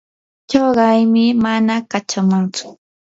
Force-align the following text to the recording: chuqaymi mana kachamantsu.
chuqaymi 0.49 1.25
mana 1.43 1.73
kachamantsu. 1.91 2.67